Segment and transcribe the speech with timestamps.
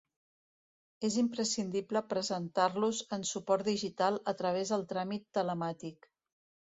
[1.09, 6.09] És imprescindible presentar-los en suport digital a través del tràmit telemàtic.